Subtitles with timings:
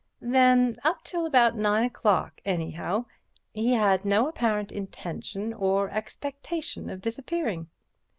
[0.23, 3.05] "Then up till about nine o'clock, anyhow,
[3.53, 7.69] he had no apparent intention or expectation of disappearing."